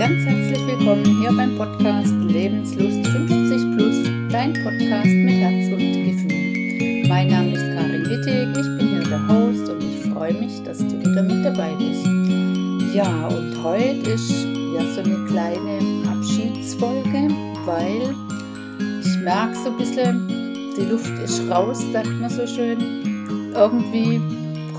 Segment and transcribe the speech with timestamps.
[0.00, 3.96] ganz herzlich willkommen hier beim Podcast Lebenslust 50 Plus,
[4.30, 7.06] dein Podcast mit Herz und Gefühl.
[7.06, 10.78] Mein Name ist Karin Wittig, ich bin hier der Host und ich freue mich, dass
[10.78, 12.06] du wieder mit dabei bist.
[12.94, 17.28] Ja, und heute ist ja so eine kleine Abschiedsfolge,
[17.66, 18.14] weil
[19.04, 20.28] ich merke so ein bisschen,
[20.78, 23.52] die Luft ist raus, sagt man so schön.
[23.54, 24.18] Irgendwie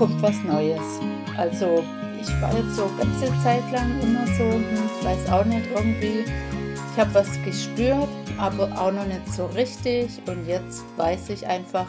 [0.02, 0.98] kommt was Neues.
[1.36, 1.84] Also
[2.20, 6.24] ich war jetzt so ganze Zeit lang immer so, hm, ich weiß auch nicht, irgendwie,
[6.92, 10.20] ich habe was gespürt, aber auch noch nicht so richtig.
[10.26, 11.86] Und jetzt weiß ich einfach,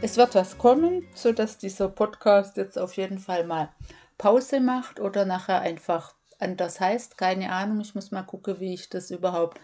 [0.00, 3.68] es wird was kommen, sodass dieser Podcast jetzt auf jeden Fall mal
[4.16, 7.18] Pause macht oder nachher einfach anders heißt.
[7.18, 9.60] Keine Ahnung, ich muss mal gucken, wie ich das überhaupt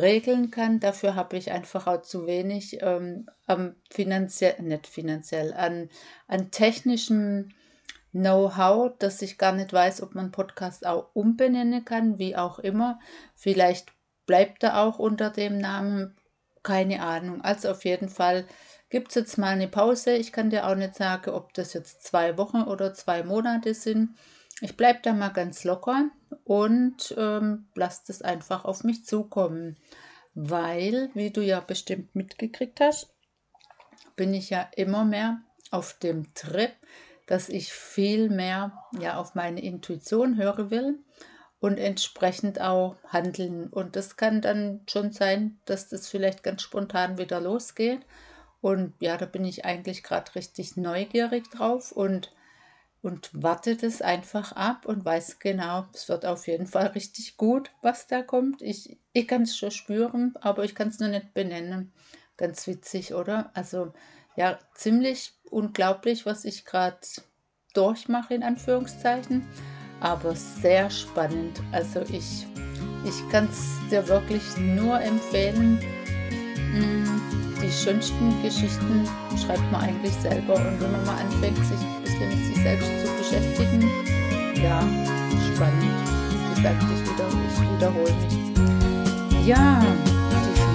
[0.00, 0.80] regeln kann.
[0.80, 5.88] Dafür habe ich einfach auch zu wenig ähm, am finanziell, nicht finanziell, an,
[6.26, 7.54] an technischen
[8.12, 13.00] Know-how, dass ich gar nicht weiß, ob man Podcast auch umbenennen kann, wie auch immer.
[13.34, 13.88] Vielleicht
[14.26, 16.16] bleibt er auch unter dem Namen,
[16.62, 17.40] keine Ahnung.
[17.42, 18.46] Also auf jeden Fall
[18.88, 20.14] gibt es jetzt mal eine Pause.
[20.14, 24.10] Ich kann dir auch nicht sagen, ob das jetzt zwei Wochen oder zwei Monate sind.
[24.64, 26.08] Ich bleibe da mal ganz locker
[26.44, 29.76] und ähm, lasse das einfach auf mich zukommen.
[30.32, 33.12] Weil, wie du ja bestimmt mitgekriegt hast,
[34.16, 36.72] bin ich ja immer mehr auf dem Trip,
[37.26, 40.98] dass ich viel mehr ja auf meine Intuition hören will
[41.60, 43.66] und entsprechend auch handeln.
[43.66, 48.00] Und das kann dann schon sein, dass das vielleicht ganz spontan wieder losgeht.
[48.62, 52.32] Und ja, da bin ich eigentlich gerade richtig neugierig drauf und,
[53.04, 57.70] und warte das einfach ab und weiß genau, es wird auf jeden Fall richtig gut,
[57.82, 58.62] was da kommt.
[58.62, 61.92] Ich, ich kann es schon spüren, aber ich kann es nur nicht benennen.
[62.38, 63.50] Ganz witzig, oder?
[63.52, 63.92] Also
[64.36, 66.96] ja, ziemlich unglaublich, was ich gerade
[67.74, 69.46] durchmache, in Anführungszeichen,
[70.00, 71.60] aber sehr spannend.
[71.72, 72.46] Also ich,
[73.04, 75.78] ich kann es dir wirklich nur empfehlen.
[76.72, 77.33] Mm
[77.64, 80.54] die schönsten Geschichten schreibt man eigentlich selber.
[80.54, 83.90] Und wenn man mal anfängt, sich ein bisschen mit sich selbst zu beschäftigen,
[84.62, 84.80] ja,
[85.54, 85.94] spannend.
[86.30, 89.46] Wie gesagt, ich, wieder, ich wiederhole mich.
[89.46, 90.73] Ja, in